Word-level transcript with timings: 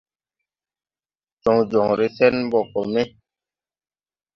Jɔŋ 1.41 1.57
jɔŋre 1.71 2.05
sɛn 2.17 2.35
mbɔ 2.47 2.59
gɔ 2.71 2.81
me. 2.93 3.01